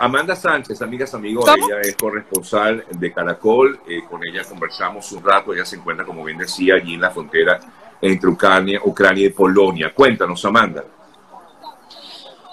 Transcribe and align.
Amanda 0.00 0.36
Sánchez, 0.36 0.80
amigas, 0.80 1.12
amigos, 1.14 1.44
ella 1.48 1.80
es 1.80 1.96
corresponsal 1.96 2.84
de 2.88 3.12
Caracol. 3.12 3.80
Eh, 3.88 4.04
con 4.08 4.24
ella 4.24 4.44
conversamos 4.44 5.10
un 5.10 5.24
rato. 5.24 5.52
Ella 5.52 5.64
se 5.64 5.74
encuentra, 5.74 6.06
como 6.06 6.22
bien 6.22 6.38
decía, 6.38 6.76
allí 6.76 6.94
en 6.94 7.00
la 7.00 7.10
frontera 7.10 7.58
entre 8.00 8.30
Ucrania, 8.30 8.80
Ucrania 8.84 9.26
y 9.26 9.30
Polonia. 9.30 9.92
Cuéntanos, 9.92 10.44
Amanda. 10.44 10.84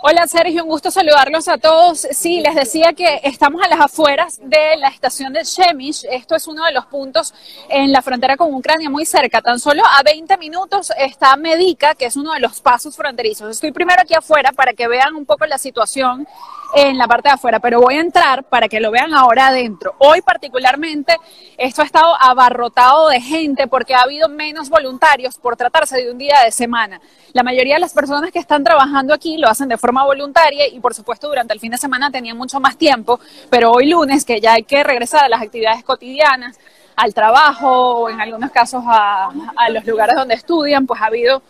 Hola 0.07 0.27
Sergio, 0.27 0.63
un 0.63 0.69
gusto 0.69 0.91
saludarlos 0.91 1.47
a 1.47 1.57
todos. 1.57 2.07
Sí, 2.11 2.39
les 2.39 2.53
decía 2.53 2.93
que 2.93 3.21
estamos 3.23 3.59
a 3.63 3.67
las 3.67 3.79
afueras 3.79 4.39
de 4.39 4.77
la 4.77 4.89
estación 4.89 5.33
de 5.33 5.43
Shemish. 5.43 6.05
Esto 6.11 6.35
es 6.35 6.47
uno 6.47 6.63
de 6.63 6.71
los 6.73 6.85
puntos 6.85 7.33
en 7.69 7.91
la 7.91 8.03
frontera 8.03 8.37
con 8.37 8.53
Ucrania, 8.53 8.87
muy 8.87 9.05
cerca. 9.05 9.41
Tan 9.41 9.59
solo 9.59 9.81
a 9.83 10.03
20 10.03 10.37
minutos 10.37 10.91
está 10.95 11.35
Medica, 11.37 11.95
que 11.95 12.05
es 12.05 12.15
uno 12.17 12.33
de 12.33 12.39
los 12.39 12.61
pasos 12.61 12.95
fronterizos. 12.95 13.49
Estoy 13.49 13.71
primero 13.71 13.99
aquí 13.99 14.13
afuera 14.13 14.51
para 14.51 14.73
que 14.73 14.87
vean 14.87 15.15
un 15.15 15.25
poco 15.25 15.47
la 15.47 15.57
situación 15.57 16.27
en 16.75 16.97
la 16.97 17.07
parte 17.07 17.29
de 17.29 17.35
afuera, 17.35 17.59
pero 17.59 17.79
voy 17.79 17.95
a 17.95 18.01
entrar 18.01 18.43
para 18.43 18.67
que 18.67 18.81
lo 18.81 18.91
vean 18.91 19.13
ahora 19.13 19.47
adentro. 19.47 19.95
Hoy 19.97 20.21
particularmente 20.21 21.15
esto 21.57 21.81
ha 21.81 21.85
estado 21.85 22.13
abarrotado 22.19 23.07
de 23.07 23.21
gente 23.21 23.67
porque 23.67 23.95
ha 23.95 24.01
habido 24.01 24.27
menos 24.27 24.69
voluntarios 24.69 25.37
por 25.37 25.55
tratarse 25.55 25.95
de 25.95 26.11
un 26.11 26.17
día 26.17 26.41
de 26.43 26.51
semana. 26.51 26.99
La 27.31 27.43
mayoría 27.43 27.75
de 27.75 27.79
las 27.79 27.93
personas 27.93 28.29
que 28.31 28.39
están 28.39 28.65
trabajando 28.65 29.13
aquí 29.13 29.37
lo 29.37 29.47
hacen 29.47 29.69
de 29.69 29.77
forma 29.77 30.03
voluntaria 30.03 30.67
y 30.67 30.81
por 30.81 30.93
supuesto 30.93 31.29
durante 31.29 31.53
el 31.53 31.61
fin 31.61 31.71
de 31.71 31.77
semana 31.77 32.11
tenían 32.11 32.37
mucho 32.37 32.59
más 32.59 32.77
tiempo, 32.77 33.21
pero 33.49 33.71
hoy 33.71 33.89
lunes 33.89 34.25
que 34.25 34.41
ya 34.41 34.53
hay 34.53 34.63
que 34.63 34.83
regresar 34.83 35.23
a 35.23 35.29
las 35.29 35.41
actividades 35.41 35.81
cotidianas, 35.85 36.59
al 36.97 37.13
trabajo 37.13 37.69
o 37.69 38.09
en 38.09 38.19
algunos 38.19 38.51
casos 38.51 38.83
a, 38.85 39.29
a 39.55 39.69
los 39.69 39.85
lugares 39.85 40.15
donde 40.15 40.35
estudian, 40.35 40.85
pues 40.85 41.01
ha 41.01 41.05
habido 41.05 41.41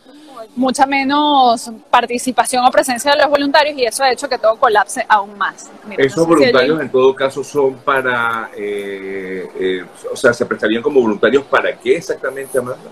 mucha 0.55 0.85
menos 0.85 1.71
participación 1.89 2.66
o 2.66 2.71
presencia 2.71 3.12
de 3.12 3.17
los 3.17 3.30
voluntarios 3.30 3.77
y 3.77 3.85
eso 3.85 4.03
ha 4.03 4.12
hecho 4.12 4.27
que 4.27 4.38
todo 4.38 4.55
colapse 4.58 5.05
aún 5.08 5.38
más. 5.38 5.70
Esos 5.98 6.27
voluntarios 6.27 6.81
en 6.81 6.89
todo 6.89 7.16
caso 7.16 7.44
son 7.44 7.75
para, 7.75 8.49
eh, 8.55 9.47
eh, 9.59 9.86
o 10.11 10.16
sea, 10.16 10.33
se 10.33 10.45
prestarían 10.45 10.81
como 10.81 11.02
voluntarios 11.02 11.44
para 11.45 11.78
qué 11.78 11.97
exactamente, 11.97 12.58
Amanda? 12.58 12.89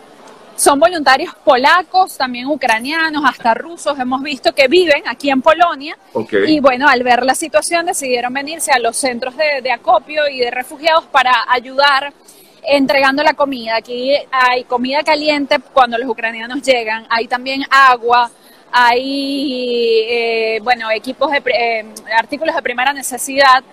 Son 0.56 0.80
voluntarios 0.80 1.34
polacos, 1.44 2.16
también 2.16 2.46
ucranianos, 2.48 3.24
hasta 3.26 3.56
rusos, 3.56 3.98
hemos 3.98 4.22
visto 4.22 4.54
que 4.54 4.68
viven 4.68 5.02
aquí 5.08 5.32
en 5.32 5.42
Polonia. 5.42 5.98
Y 6.46 6.60
bueno, 6.60 6.88
al 6.88 7.02
ver 7.02 7.26
la 7.26 7.34
situación 7.34 7.88
decidieron 7.88 8.32
venirse 8.32 8.72
a 8.72 8.78
los 8.78 8.96
centros 8.96 9.36
de, 9.36 9.62
de 9.64 9.72
acopio 9.72 10.28
y 10.30 10.40
de 10.40 10.52
refugiados 10.52 11.06
para 11.06 11.32
ayudar 11.50 12.14
entregando 12.66 13.24
la 13.24 13.34
comida. 13.34 13.76
Aquí 13.78 14.14
hay 14.32 14.64
comida 14.64 15.04
caliente 15.04 15.58
cuando 15.74 15.98
los 15.98 16.10
ucranianos 16.10 16.62
llegan, 16.62 17.06
hay 17.10 17.28
también 17.28 17.64
agua, 17.70 18.32
hay, 18.72 20.06
eh, 20.10 20.60
bueno, 20.64 20.90
equipos 20.92 21.32
de, 21.32 21.44
eh, 21.46 21.86
artículos 22.18 22.56
de 22.56 22.62
primera 22.62 22.94
necesidad 22.94 23.64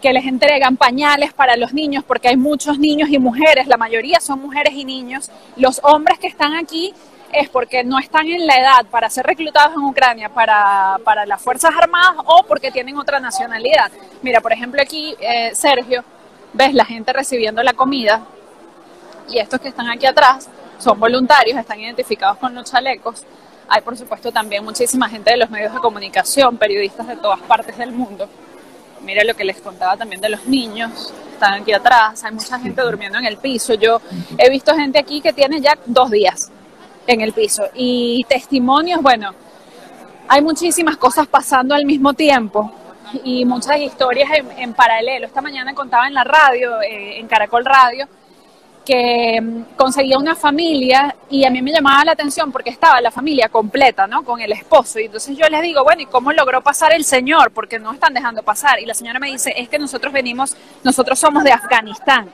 que 0.00 0.12
les 0.12 0.24
entregan 0.26 0.76
pañales 0.76 1.32
para 1.32 1.56
los 1.56 1.74
niños, 1.74 2.04
porque 2.04 2.28
hay 2.28 2.36
muchos 2.36 2.78
niños 2.78 3.10
y 3.10 3.18
mujeres, 3.18 3.66
la 3.66 3.76
mayoría 3.76 4.20
son 4.20 4.40
mujeres 4.40 4.72
y 4.74 4.84
niños. 4.84 5.30
Los 5.56 5.80
hombres 5.82 6.18
que 6.18 6.28
están 6.28 6.54
aquí 6.54 6.94
es 7.32 7.48
porque 7.48 7.84
no 7.84 7.98
están 7.98 8.26
en 8.28 8.46
la 8.46 8.56
edad 8.56 8.86
para 8.90 9.10
ser 9.10 9.26
reclutados 9.26 9.74
en 9.74 9.82
Ucrania 9.82 10.28
para, 10.28 10.98
para 11.04 11.26
las 11.26 11.42
Fuerzas 11.42 11.72
Armadas 11.76 12.24
o 12.24 12.44
porque 12.44 12.70
tienen 12.70 12.96
otra 12.96 13.20
nacionalidad. 13.20 13.90
Mira, 14.22 14.40
por 14.40 14.52
ejemplo, 14.52 14.80
aquí 14.80 15.14
eh, 15.20 15.50
Sergio 15.54 16.04
ves 16.52 16.74
la 16.74 16.84
gente 16.84 17.12
recibiendo 17.12 17.62
la 17.62 17.72
comida 17.72 18.22
y 19.28 19.38
estos 19.38 19.60
que 19.60 19.68
están 19.68 19.88
aquí 19.88 20.06
atrás 20.06 20.48
son 20.78 20.98
voluntarios, 20.98 21.58
están 21.58 21.80
identificados 21.80 22.38
con 22.38 22.54
los 22.54 22.70
chalecos. 22.70 23.24
Hay, 23.68 23.82
por 23.82 23.96
supuesto, 23.96 24.32
también 24.32 24.64
muchísima 24.64 25.08
gente 25.08 25.30
de 25.30 25.36
los 25.36 25.50
medios 25.50 25.74
de 25.74 25.80
comunicación, 25.80 26.56
periodistas 26.56 27.06
de 27.06 27.16
todas 27.16 27.40
partes 27.40 27.76
del 27.76 27.92
mundo. 27.92 28.28
Mira 29.02 29.22
lo 29.24 29.34
que 29.34 29.44
les 29.44 29.60
contaba 29.60 29.96
también 29.96 30.20
de 30.20 30.30
los 30.30 30.46
niños, 30.46 31.12
están 31.32 31.62
aquí 31.62 31.72
atrás, 31.72 32.24
hay 32.24 32.32
mucha 32.32 32.58
gente 32.58 32.82
durmiendo 32.82 33.18
en 33.18 33.26
el 33.26 33.36
piso. 33.36 33.74
Yo 33.74 34.00
he 34.36 34.50
visto 34.50 34.74
gente 34.74 34.98
aquí 34.98 35.20
que 35.20 35.32
tiene 35.32 35.60
ya 35.60 35.78
dos 35.86 36.10
días 36.10 36.50
en 37.06 37.20
el 37.20 37.32
piso 37.32 37.64
y 37.74 38.24
testimonios, 38.28 39.00
bueno, 39.02 39.32
hay 40.28 40.42
muchísimas 40.42 40.96
cosas 40.96 41.26
pasando 41.26 41.74
al 41.74 41.84
mismo 41.84 42.12
tiempo 42.12 42.72
y 43.24 43.44
muchas 43.44 43.78
historias 43.78 44.30
en, 44.56 44.74
paralelo. 44.74 45.26
Esta 45.26 45.40
mañana 45.40 45.74
contaba 45.74 46.06
en 46.06 46.14
la 46.14 46.24
radio, 46.24 46.80
eh, 46.82 47.18
en 47.18 47.26
Caracol 47.26 47.64
Radio, 47.64 48.08
que 48.84 49.40
mm, 49.40 49.76
conseguía 49.76 50.18
una 50.18 50.34
familia 50.34 51.14
y 51.28 51.44
a 51.44 51.50
mí 51.50 51.60
me 51.60 51.72
llamaba 51.72 52.04
la 52.06 52.12
atención 52.12 52.50
porque 52.50 52.70
estaba 52.70 53.00
la 53.00 53.10
familia 53.10 53.48
completa, 53.48 54.06
¿no? 54.06 54.24
Con 54.24 54.40
el 54.40 54.52
esposo. 54.52 54.98
Y 54.98 55.04
entonces 55.04 55.36
yo 55.36 55.46
les 55.48 55.62
digo, 55.62 55.84
bueno, 55.84 56.02
¿y 56.02 56.06
cómo 56.06 56.32
logró 56.32 56.62
pasar 56.62 56.94
el 56.94 57.04
señor? 57.04 57.50
Porque 57.52 57.78
no 57.78 57.92
están 57.92 58.14
dejando 58.14 58.42
pasar. 58.42 58.80
Y 58.80 58.86
la 58.86 58.94
señora 58.94 59.18
me 59.18 59.28
dice, 59.28 59.52
es 59.56 59.68
que 59.68 59.78
nosotros 59.78 60.12
venimos, 60.12 60.56
nosotros 60.82 61.18
somos 61.18 61.44
de 61.44 61.52
Afganistán. 61.52 62.32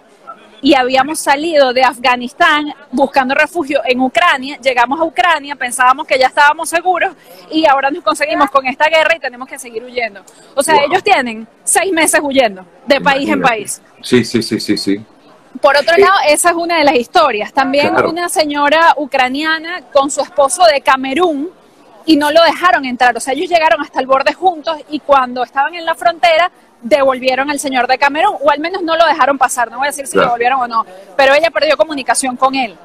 Y 0.64 0.74
habíamos 0.74 1.18
salido 1.18 1.74
de 1.74 1.82
Afganistán 1.82 2.72
buscando 2.90 3.34
refugio 3.34 3.82
en 3.84 4.00
Ucrania, 4.00 4.56
llegamos 4.62 4.98
a 4.98 5.04
Ucrania, 5.04 5.54
pensábamos 5.56 6.06
que 6.06 6.18
ya 6.18 6.28
estábamos 6.28 6.70
seguros 6.70 7.14
y 7.50 7.66
ahora 7.66 7.90
nos 7.90 8.02
conseguimos 8.02 8.50
con 8.50 8.66
esta 8.66 8.86
guerra 8.86 9.14
y 9.14 9.20
tenemos 9.20 9.46
que 9.46 9.58
seguir 9.58 9.84
huyendo. 9.84 10.22
O 10.54 10.62
sea, 10.62 10.82
ellos 10.82 11.04
tienen 11.04 11.46
seis 11.64 11.92
meses 11.92 12.18
huyendo 12.22 12.64
de 12.86 12.98
país 12.98 13.28
en 13.28 13.42
país. 13.42 13.82
Sí, 14.00 14.24
sí, 14.24 14.42
sí, 14.42 14.58
sí, 14.58 14.78
sí. 14.78 15.04
Por 15.60 15.76
otro 15.76 15.98
lado, 15.98 16.14
esa 16.30 16.48
es 16.48 16.56
una 16.56 16.78
de 16.78 16.84
las 16.84 16.94
historias. 16.94 17.52
También 17.52 17.94
una 18.02 18.30
señora 18.30 18.94
ucraniana 18.96 19.82
con 19.92 20.10
su 20.10 20.22
esposo 20.22 20.64
de 20.64 20.80
Camerún 20.80 21.50
y 22.06 22.16
no 22.16 22.32
lo 22.32 22.42
dejaron 22.42 22.86
entrar. 22.86 23.14
O 23.14 23.20
sea, 23.20 23.34
ellos 23.34 23.50
llegaron 23.50 23.82
hasta 23.82 24.00
el 24.00 24.06
borde 24.06 24.32
juntos 24.32 24.78
y 24.88 25.00
cuando 25.00 25.42
estaban 25.42 25.74
en 25.74 25.84
la 25.84 25.94
frontera 25.94 26.50
devolvieron 26.84 27.50
al 27.50 27.58
señor 27.58 27.88
de 27.88 27.98
Camerún, 27.98 28.36
o 28.40 28.50
al 28.50 28.60
menos 28.60 28.82
no 28.82 28.96
lo 28.96 29.04
dejaron 29.06 29.36
pasar, 29.36 29.70
no 29.70 29.78
voy 29.78 29.86
a 29.86 29.90
decir 29.90 30.06
si 30.06 30.16
lo 30.16 30.22
devolvieron 30.22 30.60
o 30.60 30.68
no, 30.68 30.86
pero 31.16 31.34
ella 31.34 31.50
perdió 31.50 31.76
comunicación 31.76 32.36
con 32.36 32.54
él. 32.54 32.76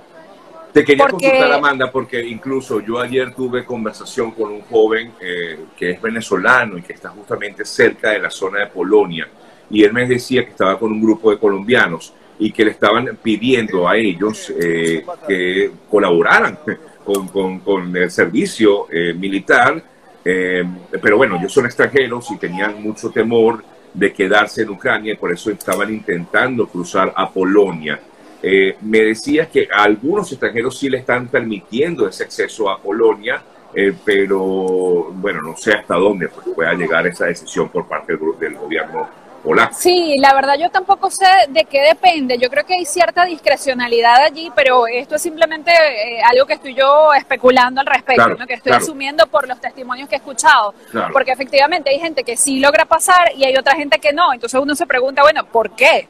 Te 0.74 0.84
quería 0.84 1.08
consultar, 1.08 1.52
Amanda, 1.52 1.92
porque 1.92 2.24
incluso 2.24 2.80
yo 2.80 3.00
ayer 3.00 3.34
tuve 3.34 3.66
conversación 3.66 4.32
con 4.32 4.52
un 4.52 4.62
joven 4.62 5.14
eh, 5.20 5.66
que 5.76 5.92
es 5.92 6.02
venezolano 6.02 6.78
y 6.78 6.82
que 6.82 6.94
está 6.94 7.10
justamente 7.10 7.66
cerca 7.66 8.12
de 8.12 8.20
la 8.20 8.30
zona 8.30 8.60
de 8.60 8.68
Polonia, 8.68 9.28
y 9.70 9.84
él 9.84 9.94
me 9.94 10.08
decía 10.08 10.44
que 10.44 10.52
estaba 10.52 10.80
con 10.80 10.92
un 10.92 11.02
grupo 11.02 11.31
de 11.31 11.38
colombianos 11.38 12.14
y 12.40 12.52
que 12.52 12.64
le 12.64 12.72
estaban 12.72 13.18
pidiendo 13.22 13.88
a 13.88 13.98
ellos 13.98 14.52
eh, 14.60 15.06
que 15.28 15.72
colaboraran 15.90 16.58
con, 17.06 17.60
con, 17.60 17.96
el 17.96 18.10
servicio 18.10 18.88
eh, 18.92 19.14
militar, 19.14 19.84
eh, 20.24 20.64
pero 21.02 21.18
bueno, 21.18 21.36
ellos 21.38 21.52
son 21.52 21.66
extranjeros 21.66 22.31
y 22.31 22.38
tenían 22.38 22.81
mucho 22.81 23.10
temor 23.10 23.64
de 23.94 24.14
quedarse 24.14 24.64
en 24.64 24.70
Ucrania 24.70 25.14
y 25.14 25.18
por 25.18 25.32
eso 25.32 25.52
estaban 25.52 25.94
intentando 25.94 26.68
cruzar 26.68 27.14
a 27.16 27.30
Polonia. 27.30 28.00
me 28.82 29.02
decías 29.02 29.50
que 29.50 29.68
a 29.72 29.84
algunos 29.84 30.32
extranjeros 30.32 30.78
sí 30.78 30.90
le 30.90 31.00
están 31.00 31.28
permitiendo 31.28 32.08
ese 32.08 32.24
acceso 32.24 32.70
a 32.70 32.80
Polonia, 32.80 33.42
pero 34.06 35.12
bueno, 35.14 35.42
no 35.42 35.58
sé 35.58 35.74
hasta 35.74 35.96
dónde 35.96 36.30
pueda 36.30 36.74
llegar 36.74 37.06
esa 37.08 37.26
decisión 37.26 37.70
por 37.70 37.88
parte 37.88 38.16
del, 38.16 38.40
del 38.40 38.56
gobierno 38.56 39.10
Sí, 39.74 40.18
la 40.20 40.34
verdad 40.34 40.56
yo 40.60 40.70
tampoco 40.70 41.10
sé 41.10 41.26
de 41.50 41.66
qué 41.66 41.82
depende. 41.82 42.38
Yo 42.38 42.50
creo 42.50 42.66
que 42.66 42.76
hay 42.76 42.86
cierta 42.86 43.26
discrecionalidad 43.26 44.24
allí, 44.24 44.52
pero 44.56 44.88
esto 44.88 45.16
es 45.16 45.22
simplemente 45.22 45.72
eh, 45.72 46.22
algo 46.22 46.46
que 46.46 46.54
estoy 46.54 46.74
yo 46.74 47.14
especulando 47.14 47.82
al 47.82 47.88
respecto, 47.88 48.36
que 48.48 48.54
estoy 48.56 48.74
asumiendo 48.74 49.28
por 49.28 49.48
los 49.48 49.60
testimonios 49.60 50.10
que 50.10 50.16
he 50.16 50.18
escuchado. 50.18 50.74
Porque 51.14 51.32
efectivamente 51.32 51.90
hay 51.90 52.00
gente 52.00 52.24
que 52.24 52.38
sí 52.38 52.60
logra 52.60 52.86
pasar 52.86 53.32
y 53.36 53.46
hay 53.46 53.56
otra 53.56 53.76
gente 53.76 54.00
que 54.00 54.14
no. 54.14 54.34
Entonces 54.34 54.60
uno 54.60 54.76
se 54.76 54.86
pregunta, 54.86 55.22
bueno, 55.22 55.46
¿por 55.46 55.72
qué? 55.72 56.08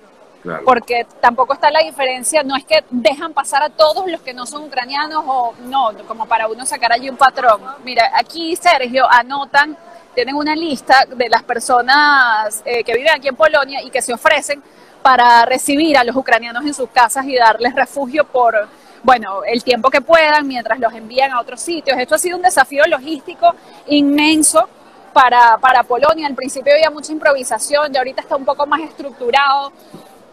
Porque 0.63 1.05
tampoco 1.19 1.53
está 1.53 1.69
la 1.69 1.79
diferencia, 1.79 2.43
no 2.43 2.55
es 2.55 2.63
que 2.63 2.83
dejan 2.89 3.33
pasar 3.33 3.61
a 3.61 3.69
todos 3.69 4.09
los 4.09 4.21
que 4.21 4.33
no 4.33 4.45
son 4.45 4.63
ucranianos 4.63 5.23
o 5.27 5.53
no, 5.65 5.91
como 6.07 6.25
para 6.27 6.47
uno 6.47 6.65
sacar 6.65 6.93
allí 6.93 7.09
un 7.09 7.17
patrón. 7.17 7.61
Mira, 7.83 8.11
aquí 8.15 8.55
Sergio 8.55 9.05
anotan 9.09 9.77
tienen 10.13 10.35
una 10.35 10.55
lista 10.55 11.05
de 11.07 11.29
las 11.29 11.43
personas 11.43 12.61
eh, 12.65 12.83
que 12.83 12.93
viven 12.93 13.13
aquí 13.13 13.27
en 13.27 13.35
Polonia 13.35 13.81
y 13.81 13.89
que 13.89 14.01
se 14.01 14.13
ofrecen 14.13 14.61
para 15.01 15.45
recibir 15.45 15.97
a 15.97 16.03
los 16.03 16.15
ucranianos 16.15 16.65
en 16.65 16.73
sus 16.73 16.89
casas 16.89 17.25
y 17.25 17.35
darles 17.35 17.73
refugio 17.73 18.25
por, 18.25 18.67
bueno, 19.03 19.43
el 19.43 19.63
tiempo 19.63 19.89
que 19.89 20.01
puedan 20.01 20.47
mientras 20.47 20.79
los 20.79 20.93
envían 20.93 21.31
a 21.31 21.39
otros 21.39 21.61
sitios. 21.61 21.97
Esto 21.97 22.15
ha 22.15 22.19
sido 22.19 22.37
un 22.37 22.43
desafío 22.43 22.83
logístico 22.85 23.53
inmenso 23.87 24.67
para, 25.13 25.57
para 25.57 25.83
Polonia. 25.83 26.27
Al 26.27 26.35
principio 26.35 26.73
había 26.73 26.89
mucha 26.89 27.11
improvisación, 27.11 27.93
y 27.93 27.97
ahorita 27.97 28.21
está 28.21 28.35
un 28.35 28.45
poco 28.45 28.65
más 28.65 28.81
estructurado, 28.81 29.71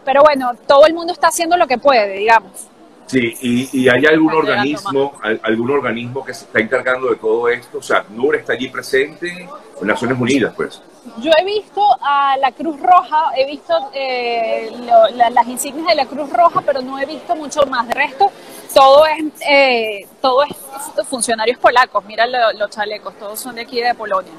pero 0.03 0.21
bueno, 0.21 0.53
todo 0.67 0.85
el 0.85 0.93
mundo 0.93 1.13
está 1.13 1.27
haciendo 1.27 1.57
lo 1.57 1.67
que 1.67 1.77
puede, 1.77 2.17
digamos. 2.17 2.67
Sí, 3.07 3.69
y, 3.71 3.87
hay 3.87 4.05
algún 4.05 4.33
organismo, 4.33 5.13
algún 5.41 5.71
organismo 5.71 6.25
que 6.25 6.33
se 6.33 6.43
está 6.43 6.59
encargando 6.59 7.09
de 7.09 7.15
todo 7.15 7.47
esto. 7.47 7.77
O 7.77 7.81
sea, 7.81 8.05
NUR 8.09 8.35
está 8.35 8.53
allí 8.53 8.67
presente 8.67 9.47
en 9.81 9.87
Naciones 9.87 10.19
Unidas, 10.19 10.53
pues. 10.55 10.81
Yo 11.21 11.31
he 11.39 11.45
visto 11.45 11.81
a 12.01 12.35
la 12.37 12.51
Cruz 12.51 12.77
Roja, 12.81 13.31
he 13.37 13.45
visto 13.45 13.73
eh, 13.93 14.69
las 15.15 15.47
insignias 15.47 15.87
de 15.87 15.95
la 15.95 16.05
Cruz 16.05 16.29
Roja, 16.29 16.61
pero 16.65 16.81
no 16.81 16.99
he 16.99 17.05
visto 17.05 17.33
mucho 17.33 17.65
más. 17.65 17.87
De 17.87 17.93
resto, 17.93 18.29
todo 18.73 19.05
es, 19.05 19.23
eh, 19.49 20.05
todo 20.21 20.43
es 20.43 21.07
funcionarios 21.07 21.57
polacos. 21.59 22.03
Mira 22.03 22.27
los 22.27 22.69
chalecos, 22.69 23.17
todos 23.17 23.39
son 23.39 23.55
de 23.55 23.61
aquí 23.61 23.79
de 23.79 23.95
Polonia. 23.95 24.33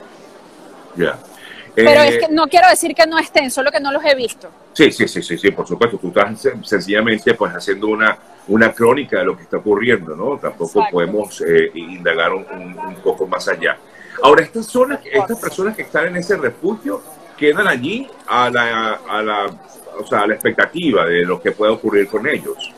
Ya. 0.94 1.18
Pero 1.74 2.02
es 2.02 2.18
que 2.18 2.28
no 2.28 2.48
quiero 2.48 2.68
decir 2.68 2.94
que 2.94 3.06
no 3.06 3.18
estén, 3.18 3.50
solo 3.50 3.70
que 3.70 3.80
no 3.80 3.92
los 3.92 4.04
he 4.04 4.14
visto. 4.14 4.50
Sí, 4.78 4.92
sí, 4.92 5.08
sí, 5.08 5.20
sí, 5.24 5.36
sí, 5.36 5.50
por 5.50 5.66
supuesto. 5.66 5.98
Tú 5.98 6.06
estás 6.06 6.40
sencillamente 6.62 7.34
pues 7.34 7.52
haciendo 7.52 7.88
una, 7.88 8.16
una 8.46 8.72
crónica 8.72 9.18
de 9.18 9.24
lo 9.24 9.36
que 9.36 9.42
está 9.42 9.56
ocurriendo, 9.56 10.14
¿no? 10.14 10.38
Tampoco 10.38 10.86
podemos 10.88 11.40
eh, 11.40 11.72
indagar 11.74 12.32
un, 12.32 12.46
un, 12.78 12.94
poco 13.02 13.26
más 13.26 13.48
allá. 13.48 13.76
Ahora, 14.22 14.44
estas 14.44 14.66
zonas, 14.66 15.00
estas 15.04 15.40
personas 15.40 15.74
que 15.74 15.82
están 15.82 16.06
en 16.06 16.18
ese 16.18 16.36
refugio 16.36 17.02
quedan 17.36 17.66
allí 17.66 18.08
a 18.28 18.50
la, 18.50 19.00
a 19.08 19.20
la, 19.20 19.46
o 19.98 20.06
sea, 20.06 20.20
a 20.20 20.26
la 20.28 20.34
expectativa 20.34 21.04
de 21.06 21.24
lo 21.24 21.42
que 21.42 21.50
pueda 21.50 21.72
ocurrir 21.72 22.06
con 22.06 22.28
ellos. 22.28 22.72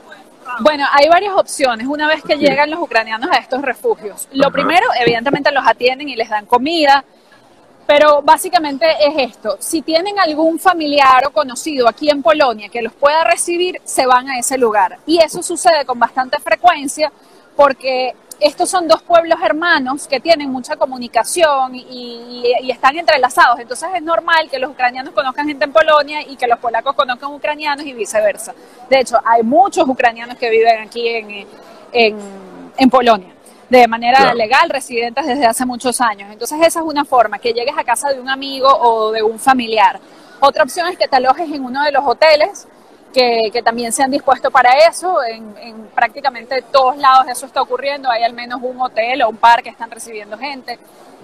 Bueno, 0.60 0.86
hay 0.92 1.06
varias 1.10 1.34
opciones 1.34 1.86
una 1.86 2.08
vez 2.08 2.22
que 2.22 2.38
llegan 2.38 2.70
los 2.70 2.80
ucranianos 2.80 3.30
a 3.30 3.36
estos 3.36 3.60
refugios. 3.60 4.26
Lo 4.32 4.50
primero, 4.50 4.86
evidentemente, 4.98 5.52
los 5.52 5.66
atienden 5.66 6.08
y 6.08 6.16
les 6.16 6.30
dan 6.30 6.46
comida, 6.46 7.04
pero 7.86 8.22
básicamente 8.22 8.86
es 9.00 9.32
esto. 9.32 9.56
Si 9.58 9.82
tienen 9.82 10.18
algún 10.18 10.58
familiar 10.58 11.26
o 11.26 11.30
conocido 11.30 11.88
aquí 11.88 12.08
en 12.08 12.22
Polonia 12.22 12.68
que 12.68 12.82
los 12.82 12.92
pueda 12.92 13.24
recibir, 13.24 13.80
se 13.84 14.06
van 14.06 14.28
a 14.28 14.38
ese 14.38 14.56
lugar. 14.58 14.98
Y 15.06 15.18
eso 15.18 15.42
sucede 15.42 15.84
con 15.84 15.98
bastante 15.98 16.38
frecuencia 16.38 17.12
porque 17.56 18.14
estos 18.40 18.70
son 18.70 18.88
dos 18.88 19.02
pueblos 19.02 19.38
hermanos 19.44 20.08
que 20.08 20.18
tienen 20.18 20.50
mucha 20.50 20.76
comunicación 20.76 21.74
y, 21.74 22.42
están 22.70 22.96
entrelazados. 22.96 23.60
Entonces 23.60 23.88
es 23.94 24.02
normal 24.02 24.48
que 24.50 24.58
los 24.58 24.70
ucranianos 24.70 25.12
conozcan 25.12 25.46
gente 25.46 25.66
en 25.66 25.72
Polonia 25.72 26.22
y 26.22 26.36
que 26.36 26.46
los 26.46 26.58
polacos 26.58 26.94
conozcan 26.94 27.32
ucranianos 27.32 27.84
y 27.84 27.92
viceversa. 27.92 28.54
De 28.88 29.00
hecho, 29.00 29.18
hay 29.24 29.42
muchos 29.42 29.86
ucranianos 29.86 30.38
que 30.38 30.48
viven 30.48 30.80
aquí 30.80 31.06
en, 31.08 31.46
en, 31.92 32.90
Polonia 32.90 33.28
de 33.70 33.86
manera 33.86 34.34
legal, 34.34 34.68
residentes 34.68 35.24
desde 35.24 35.46
hace 35.46 35.64
muchos 35.64 36.00
años. 36.00 36.28
Entonces 36.32 36.58
esa 36.60 36.80
es 36.80 36.84
una 36.84 37.04
forma, 37.04 37.38
que 37.38 37.52
llegues 37.52 37.74
a 37.78 37.84
casa 37.84 38.12
de 38.12 38.20
un 38.20 38.28
amigo 38.28 38.68
o 38.68 39.12
de 39.12 39.22
un 39.22 39.38
familiar. 39.38 40.00
Otra 40.40 40.64
opción 40.64 40.88
es 40.88 40.98
que 40.98 41.06
te 41.06 41.16
alojes 41.16 41.50
en 41.50 41.64
uno 41.64 41.84
de 41.84 41.92
los 41.92 42.04
hoteles 42.04 42.66
que, 43.12 43.62
también 43.64 43.92
se 43.92 44.02
han 44.02 44.10
dispuesto 44.10 44.50
para 44.50 44.72
eso. 44.88 45.22
En, 45.22 45.88
prácticamente 45.94 46.62
todos 46.62 46.96
lados 46.96 47.26
eso 47.28 47.46
está 47.46 47.62
ocurriendo. 47.62 48.10
Hay 48.10 48.24
al 48.24 48.32
menos 48.32 48.60
un 48.62 48.80
hotel 48.80 49.22
o 49.22 49.28
un 49.28 49.36
par 49.36 49.62
que 49.62 49.70
están 49.70 49.90
recibiendo 49.90 50.36
gente. 50.36 50.78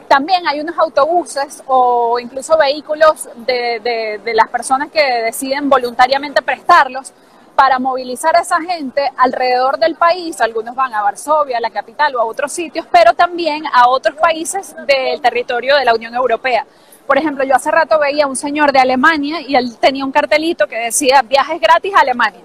También 0.07 0.47
hay 0.47 0.61
unos 0.61 0.79
autobuses 0.79 1.65
o 1.67 2.21
incluso 2.21 2.57
vehículos 2.57 3.29
de, 3.39 4.21
de 4.23 4.35
las 4.35 4.49
personas 4.49 4.89
que 4.93 5.03
deciden 5.03 5.69
voluntariamente 5.69 6.43
prestarlos 6.43 7.13
para 7.57 7.79
movilizar 7.79 8.37
a 8.37 8.41
esa 8.41 8.61
gente 8.61 9.11
alrededor 9.17 9.79
del 9.79 9.97
país. 9.97 10.41
Algunos 10.41 10.75
van 10.77 10.95
a 10.95 11.03
Varsovia, 11.03 11.59
la 11.59 11.71
capital 11.71 12.15
o 12.15 12.21
a 12.21 12.25
otros 12.25 12.53
sitios, 12.53 12.87
pero 12.93 13.15
también 13.15 13.65
a 13.73 13.89
otros 13.89 14.15
países 14.17 14.77
del 14.87 15.21
territorio 15.21 15.77
de 15.77 15.85
la 15.85 15.95
Unión 15.95 16.15
Europea. 16.15 16.67
Por 17.07 17.19
ejemplo, 17.19 17.45
yo 17.45 17.55
hace 17.55 17.71
rato 17.71 17.99
veía 17.99 18.25
a 18.25 18.27
un 18.27 18.37
señor 18.37 18.73
de 18.73 18.79
Alemania 18.79 19.41
y 19.41 19.57
él 19.57 19.77
tenía 19.79 20.05
un 20.05 20.13
cartelito 20.13 20.67
que 20.67 20.77
decía 20.77 21.23
viajes 21.23 21.61
gratis 21.61 21.95
a 21.95 22.01
Alemania. 22.01 22.43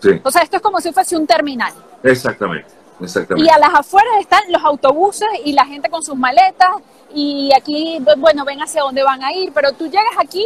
Sí. 0.00 0.20
O 0.22 0.30
sea, 0.30 0.42
esto 0.42 0.56
es 0.56 0.62
como 0.62 0.80
si 0.80 0.92
fuese 0.92 1.16
un 1.16 1.26
terminal. 1.26 1.72
Exactamente, 2.02 2.68
exactamente. 3.00 3.46
Y 3.46 3.54
a 3.54 3.58
las 3.58 3.74
afueras 3.74 4.14
están 4.20 4.42
los 4.48 4.64
autobuses 4.64 5.28
y 5.44 5.52
la 5.52 5.66
gente 5.66 5.88
con 5.88 6.02
sus 6.02 6.16
maletas 6.16 6.70
y 7.14 7.52
aquí, 7.56 8.02
bueno, 8.16 8.44
ven 8.44 8.60
hacia 8.60 8.82
dónde 8.82 9.02
van 9.04 9.22
a 9.22 9.32
ir, 9.32 9.52
pero 9.52 9.72
tú 9.72 9.84
llegas 9.86 10.14
aquí 10.18 10.44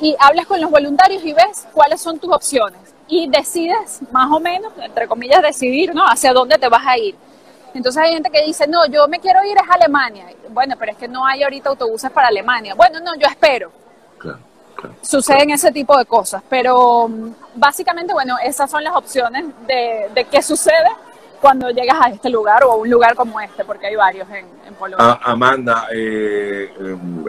y 0.00 0.14
hablas 0.18 0.46
con 0.46 0.60
los 0.60 0.70
voluntarios 0.70 1.24
y 1.24 1.32
ves 1.32 1.66
cuáles 1.72 2.00
son 2.00 2.18
tus 2.18 2.32
opciones 2.32 2.95
y 3.08 3.28
decides 3.28 4.00
más 4.10 4.30
o 4.30 4.40
menos, 4.40 4.72
entre 4.78 5.06
comillas, 5.06 5.42
decidir, 5.42 5.94
¿no? 5.94 6.04
Hacia 6.04 6.32
dónde 6.32 6.58
te 6.58 6.68
vas 6.68 6.86
a 6.86 6.98
ir. 6.98 7.16
Entonces 7.74 8.02
hay 8.02 8.14
gente 8.14 8.30
que 8.30 8.42
dice, 8.42 8.66
no, 8.66 8.86
yo 8.86 9.06
me 9.06 9.20
quiero 9.20 9.44
ir 9.44 9.58
a 9.58 9.74
Alemania. 9.74 10.26
Bueno, 10.48 10.76
pero 10.78 10.92
es 10.92 10.98
que 10.98 11.08
no 11.08 11.26
hay 11.26 11.42
ahorita 11.42 11.70
autobuses 11.70 12.10
para 12.10 12.28
Alemania. 12.28 12.74
Bueno, 12.74 13.00
no, 13.00 13.14
yo 13.16 13.26
espero. 13.28 13.70
Claro, 14.18 14.38
Suceden 15.02 15.50
ese 15.50 15.72
tipo 15.72 15.96
de 15.96 16.04
cosas, 16.04 16.42
pero 16.48 17.08
mm, 17.08 17.30
básicamente, 17.54 18.12
bueno, 18.12 18.36
esas 18.42 18.70
son 18.70 18.82
las 18.82 18.94
opciones 18.94 19.44
de, 19.66 20.10
de 20.14 20.24
qué 20.24 20.42
sucede 20.42 20.88
cuando 21.46 21.70
llegas 21.70 21.96
a 22.00 22.08
este 22.08 22.28
lugar 22.28 22.64
o 22.64 22.72
a 22.72 22.74
un 22.74 22.90
lugar 22.90 23.14
como 23.14 23.40
este, 23.40 23.64
porque 23.64 23.86
hay 23.86 23.94
varios 23.94 24.28
en, 24.30 24.46
en 24.66 24.74
Polonia. 24.74 24.96
Ah, 24.98 25.20
Amanda, 25.22 25.86
eh, 25.94 26.72
em, 26.76 27.24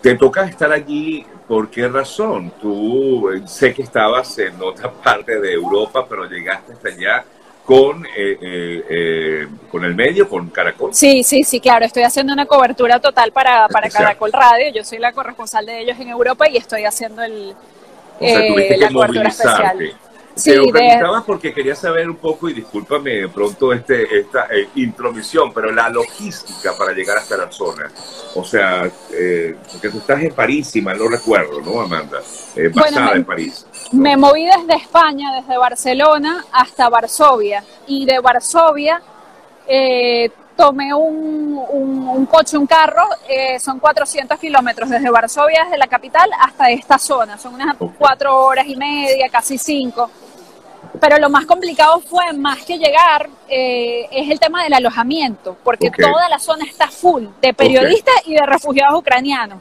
te 0.00 0.14
toca 0.14 0.44
estar 0.44 0.70
allí, 0.70 1.26
¿por 1.48 1.68
qué 1.68 1.88
razón? 1.88 2.52
Tú 2.62 3.28
eh, 3.28 3.42
sé 3.44 3.74
que 3.74 3.82
estabas 3.82 4.38
en 4.38 4.62
otra 4.62 4.88
parte 5.04 5.40
de 5.40 5.52
Europa, 5.52 6.06
pero 6.08 6.26
llegaste 6.26 6.74
hasta 6.74 6.88
allá 6.90 7.24
con, 7.64 8.06
eh, 8.06 8.38
eh, 8.40 8.84
eh, 8.88 9.48
con 9.68 9.84
el 9.84 9.96
medio, 9.96 10.28
con 10.28 10.48
Caracol. 10.50 10.94
Sí, 10.94 11.24
sí, 11.24 11.42
sí, 11.42 11.58
claro. 11.58 11.84
Estoy 11.84 12.04
haciendo 12.04 12.32
una 12.32 12.46
cobertura 12.46 13.00
total 13.00 13.32
para, 13.32 13.66
para 13.66 13.90
Caracol 13.90 14.32
Radio. 14.32 14.70
Yo 14.72 14.84
soy 14.84 14.98
la 14.98 15.10
corresponsal 15.10 15.66
de 15.66 15.80
ellos 15.80 15.98
en 15.98 16.10
Europa 16.10 16.48
y 16.48 16.56
estoy 16.56 16.84
haciendo 16.84 17.24
el, 17.24 17.52
la 18.20 18.92
cobertura 18.92 19.28
especial. 19.28 19.96
Sí, 20.36 20.50
Te 20.50 20.56
lo 20.58 20.68
preguntaba 20.70 21.24
porque 21.24 21.52
quería 21.52 21.74
saber 21.74 22.08
un 22.08 22.16
poco, 22.16 22.48
y 22.48 22.52
discúlpame 22.52 23.10
de 23.10 23.28
pronto 23.28 23.72
este, 23.72 24.20
esta 24.20 24.46
intromisión, 24.74 25.52
pero 25.52 25.72
la 25.72 25.88
logística 25.88 26.76
para 26.78 26.92
llegar 26.92 27.16
hasta 27.16 27.38
la 27.38 27.50
zona. 27.50 27.90
O 28.34 28.44
sea, 28.44 28.82
porque 29.72 29.88
tú 29.88 29.98
estás 29.98 30.22
en 30.22 30.34
París, 30.34 30.68
si 30.68 30.82
mal 30.82 30.98
no 30.98 31.08
recuerdo, 31.08 31.60
¿no, 31.62 31.80
Amanda? 31.80 32.20
basada 32.74 33.16
en 33.16 33.24
París. 33.24 33.66
Me 33.92 34.16
moví 34.16 34.44
desde 34.44 34.74
España, 34.74 35.40
desde 35.40 35.56
Barcelona 35.56 36.44
hasta 36.52 36.88
Varsovia 36.88 37.64
y 37.86 38.04
de 38.04 38.18
Varsovia 38.20 39.00
eh, 39.66 40.30
tomé 40.56 40.94
un, 40.94 42.26
coche, 42.30 42.56
un 42.56 42.66
carro, 42.66 43.02
eh, 43.28 43.58
son 43.60 43.78
400 43.78 44.38
kilómetros 44.38 44.88
desde 44.88 45.10
Varsovia, 45.10 45.64
desde 45.64 45.76
la 45.76 45.86
capital, 45.86 46.30
hasta 46.40 46.70
esta 46.70 46.98
zona. 46.98 47.36
Son 47.36 47.54
unas 47.54 47.76
cuatro 47.98 48.36
horas 48.36 48.66
y 48.66 48.76
media, 48.76 49.28
casi 49.28 49.58
cinco. 49.58 50.10
Pero 51.00 51.18
lo 51.18 51.30
más 51.30 51.46
complicado 51.46 52.00
fue, 52.00 52.32
más 52.32 52.64
que 52.64 52.78
llegar, 52.78 53.28
eh, 53.48 54.06
es 54.10 54.30
el 54.30 54.40
tema 54.40 54.64
del 54.64 54.74
alojamiento, 54.74 55.56
porque 55.62 55.90
toda 55.90 56.28
la 56.28 56.38
zona 56.38 56.64
está 56.64 56.88
full 56.88 57.26
de 57.40 57.54
periodistas 57.54 58.14
y 58.26 58.34
de 58.34 58.46
refugiados 58.46 58.98
ucranianos. 58.98 59.60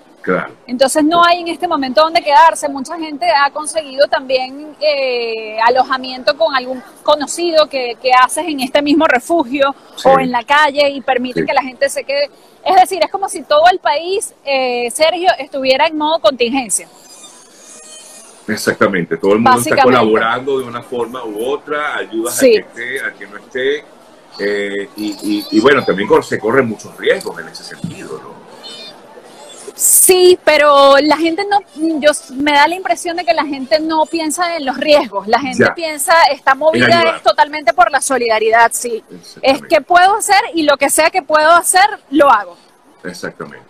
Entonces 0.68 1.04
no 1.04 1.24
hay 1.24 1.42
en 1.42 1.50
este 1.50 1.68
momento 1.68 2.02
donde 2.02 2.22
quedarse. 2.22 2.68
Mucha 2.68 2.98
gente 2.98 3.28
ha 3.30 3.52
conseguido 3.52 4.08
también 4.08 4.76
eh, 4.80 5.58
alojamiento 5.64 6.36
con 6.38 6.56
algún 6.56 6.82
conocido 7.04 7.68
que, 7.68 7.96
haces 8.24 8.46
en 8.48 8.60
este 8.62 8.82
mismo 8.82 9.06
refugio 9.06 9.76
o 10.04 10.20
en 10.20 10.32
la 10.32 10.44
calle 10.44 10.90
y 10.90 11.02
permite 11.02 11.46
que 11.46 11.54
la 11.54 11.62
gente 11.62 11.90
se 11.90 12.04
quede. 12.04 12.30
Es 12.64 12.76
decir, 12.76 13.04
es 13.04 13.12
como 13.12 13.30
si 13.30 13.44
todo 13.44 13.68
el 13.72 13.80
país, 13.80 14.34
eh, 14.44 14.90
Sergio, 14.92 15.30
estuviera 15.38 15.86
en 15.86 15.98
modo 15.98 16.20
contingencia. 16.20 16.88
Exactamente, 18.48 19.18
todo 19.18 19.34
el 19.34 19.40
mundo 19.40 19.60
está 19.60 19.82
colaborando 19.82 20.60
de 20.60 20.66
una 20.66 20.84
forma 20.84 21.24
u 21.24 21.46
otra, 21.46 21.98
ayuda 21.98 22.32
a 22.32 22.40
que 22.40 22.58
esté, 22.58 23.02
a 23.02 23.14
que 23.14 23.28
no 23.28 23.38
esté. 23.38 23.84
Eh, 24.38 24.90
y, 24.98 25.46
y, 25.50 25.60
bueno, 25.62 25.84
también 25.84 26.10
se 26.22 26.38
corren 26.38 26.68
muchos 26.68 26.96
riesgos 26.98 27.40
en 27.40 27.48
ese 27.48 27.64
sentido, 27.64 28.20
¿no? 28.22 28.46
Sí, 29.76 30.40
pero 30.46 30.96
la 31.02 31.18
gente 31.18 31.46
no, 31.50 31.60
yo 32.00 32.12
me 32.36 32.54
da 32.54 32.66
la 32.66 32.76
impresión 32.76 33.18
de 33.18 33.26
que 33.26 33.34
la 33.34 33.46
gente 33.46 33.82
no 33.82 34.06
piensa 34.06 34.56
en 34.56 34.66
los 34.66 34.78
riesgos, 34.78 35.28
la 35.28 35.40
gente 35.40 35.70
piensa, 35.76 36.14
está 36.32 36.56
movida 36.56 37.16
es 37.16 37.24
totalmente 37.24 37.74
por 37.74 37.92
la 37.92 38.00
solidaridad, 38.00 38.72
sí. 38.74 39.04
Es 39.42 39.62
que 39.62 39.82
puedo 39.82 40.16
hacer 40.16 40.40
y 40.54 40.64
lo 40.64 40.78
que 40.78 40.90
sea 40.90 41.10
que 41.10 41.22
puedo 41.22 41.52
hacer, 41.52 41.86
lo 42.10 42.30
hago. 42.30 42.56
Exactamente. 43.04 43.66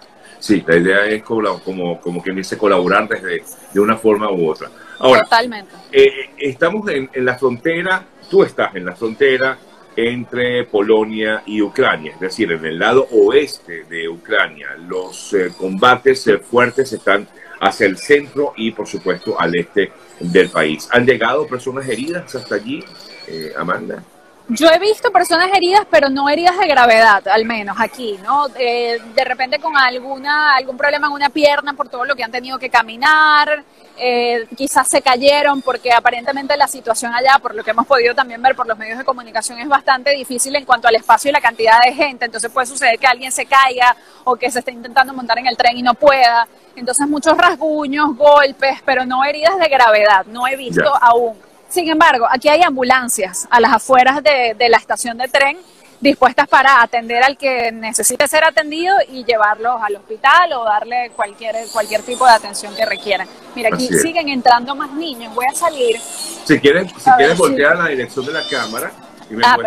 Sí, 0.46 0.64
la 0.68 0.78
idea 0.78 1.06
es 1.08 1.24
como, 1.24 1.60
como, 1.62 2.00
como 2.00 2.22
quien 2.22 2.36
dice 2.36 2.56
colaborar 2.56 3.08
desde, 3.08 3.44
de 3.74 3.80
una 3.80 3.98
forma 3.98 4.32
u 4.32 4.48
otra. 4.48 4.70
Ahora, 5.00 5.24
Totalmente. 5.24 5.74
Eh, 5.92 6.04
eh, 6.04 6.30
estamos 6.38 6.88
en, 6.88 7.10
en 7.12 7.25
la 7.25 7.36
frontera, 7.36 8.06
tú 8.30 8.44
estás 8.44 8.75
en 8.75 8.86
la 8.86 8.96
frontera, 8.96 9.58
entre 9.96 10.66
Polonia 10.66 11.42
y 11.48 11.64
Ucrania, 11.64 12.12
es 12.14 12.20
decir, 12.20 12.52
en 12.52 12.64
el 12.64 12.78
lado 12.78 13.08
oeste 13.10 13.86
de 13.86 14.08
Ucrania. 14.08 14.75
Los 14.88 15.34
eh, 15.34 15.52
combates 15.58 16.28
eh, 16.28 16.38
fuertes 16.38 16.94
están 16.94 17.28
hacia 17.60 17.88
el 17.88 17.98
centro 17.98 18.54
y, 18.56 18.70
por 18.70 18.86
supuesto, 18.86 19.42
al 19.42 19.56
este 19.56 19.92
del 20.20 20.50
país. 20.50 20.88
¿Han 20.92 21.08
llegado 21.08 21.48
personas 21.48 21.90
heridas 21.90 22.36
hasta 22.36 22.54
allí, 22.54 22.84
eh, 23.28 23.52
Amanda? 23.58 24.04
Yo 24.48 24.70
he 24.70 24.78
visto 24.78 25.12
personas 25.12 25.50
heridas, 25.56 25.88
pero 25.90 26.10
no 26.10 26.30
heridas 26.30 26.58
de 26.60 26.68
gravedad, 26.68 27.28
al 27.28 27.46
menos 27.46 27.78
aquí, 27.80 28.20
¿no? 28.24 28.48
de 28.48 29.24
repente 29.25 29.60
con 29.60 29.75
alguna 29.75 30.56
algún 30.56 30.78
problema 30.78 31.08
en 31.08 31.14
una 31.14 31.30
pierna 31.30 31.74
por 31.74 31.90
todo 31.90 32.06
lo 32.06 32.16
que 32.16 32.24
han 32.24 32.32
tenido 32.32 32.60
que 32.60 32.70
caminar, 32.70 33.64
eh, 33.98 34.46
quizás 34.58 34.88
se 34.90 35.02
cayeron 35.02 35.62
porque 35.62 35.94
aparentemente 35.94 36.58
la 36.58 36.68
situación 36.68 37.14
allá, 37.14 37.40
por 37.42 37.56
lo 37.56 37.64
que 37.64 37.72
hemos 37.72 37.88
podido 37.88 38.14
también 38.14 38.42
ver 38.42 38.56
por 38.56 38.68
los 38.68 38.78
medios 38.78 38.98
de 38.98 39.06
comunicación, 39.06 39.58
es 39.60 39.70
bastante 39.70 40.12
difícil 40.12 40.56
en 40.56 40.66
cuanto 40.66 40.88
al 40.88 40.96
espacio 40.96 41.30
y 41.30 41.32
la 41.32 41.40
cantidad 41.40 41.82
de 41.82 41.94
gente. 41.94 42.25
Entonces 42.25 42.52
puede 42.52 42.68
suceder 42.68 43.00
que 43.00 43.08
alguien 43.08 43.32
se 43.32 43.46
caiga 43.46 43.96
o 44.25 44.36
que 44.36 44.52
se 44.52 44.60
esté 44.60 44.72
intentando 44.72 45.14
montar 45.14 45.40
en 45.40 45.48
el 45.48 45.56
tren 45.56 45.78
y 45.78 45.82
no 45.82 45.94
pueda. 45.94 46.48
Entonces 46.75 47.08
muchos 47.08 47.38
rasguños, 47.38 48.16
golpes, 48.18 48.80
pero 48.86 49.06
no 49.06 49.24
heridas 49.24 49.58
de 49.58 49.68
gravedad, 49.70 50.25
no 50.25 50.46
he 50.46 50.58
visto 50.58 50.92
aún. 51.02 51.45
Sin 51.69 51.89
embargo, 51.89 52.27
aquí 52.29 52.48
hay 52.48 52.62
ambulancias 52.62 53.48
a 53.50 53.60
las 53.60 53.74
afueras 53.74 54.24
de, 54.24 54.55
de 54.57 54.69
la 54.69 54.77
estación 54.77 55.17
de 55.17 55.27
tren 55.27 55.57
dispuestas 56.00 56.48
para 56.48 56.81
atender 56.81 57.24
al 57.24 57.38
que 57.38 57.72
necesite 57.72 58.27
ser 58.27 58.43
atendido 58.43 58.95
y 59.12 59.24
llevarlos 59.24 59.81
al 59.81 59.95
hospital 59.95 60.53
o 60.53 60.63
darle 60.63 61.12
cualquier, 61.15 61.55
cualquier 61.72 62.01
tipo 62.03 62.25
de 62.25 62.31
atención 62.31 62.75
que 62.75 62.86
requieran. 62.86 63.27
Mira, 63.55 63.69
aquí 63.74 63.88
siguen 63.88 64.29
entrando 64.29 64.75
más 64.75 64.91
niños. 64.91 65.34
Voy 65.34 65.45
a 65.45 65.55
salir. 65.55 66.00
Si 66.00 66.60
quieres, 66.60 66.91
si 66.98 67.12
quieres 67.12 67.38
voltear 67.38 67.74
a 67.74 67.84
la 67.84 67.89
dirección 67.89 68.25
de 68.25 68.34
la 68.34 68.48
cámara 68.48 68.91
y 69.29 69.34
me 69.34 69.44
ah, 69.46 69.58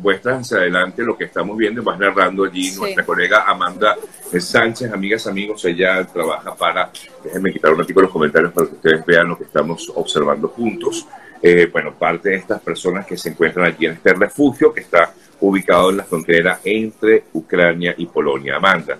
muestras, 0.00 0.40
hacia 0.40 0.58
adelante 0.58 1.02
lo 1.02 1.16
que 1.16 1.24
estamos 1.24 1.56
viendo 1.56 1.80
y 1.80 1.84
vas 1.84 1.98
narrando 1.98 2.44
allí 2.44 2.72
nuestra 2.76 3.04
colega 3.04 3.44
Amanda 3.46 3.96
Sánchez, 4.40 4.92
amigas, 4.92 5.26
amigos, 5.26 5.64
ella 5.64 6.04
trabaja 6.04 6.54
para, 6.54 6.90
déjenme 7.22 7.52
quitar 7.52 7.72
un 7.72 7.78
ratito 7.78 8.00
los 8.00 8.10
comentarios 8.10 8.52
para 8.52 8.66
que 8.66 8.74
ustedes 8.74 9.06
vean 9.06 9.28
lo 9.28 9.38
que 9.38 9.44
estamos 9.44 9.92
observando 9.94 10.48
juntos. 10.48 11.06
Eh, 11.40 11.68
bueno, 11.70 11.94
parte 11.94 12.30
de 12.30 12.36
estas 12.36 12.60
personas 12.60 13.06
que 13.06 13.16
se 13.16 13.28
encuentran 13.28 13.66
allí 13.66 13.86
en 13.86 13.92
este 13.92 14.14
refugio 14.14 14.72
que 14.72 14.80
está 14.80 15.12
ubicado 15.40 15.90
en 15.90 15.98
la 15.98 16.04
frontera 16.04 16.58
entre 16.64 17.24
Ucrania 17.34 17.94
y 17.96 18.06
Polonia. 18.06 18.56
Amanda. 18.56 18.98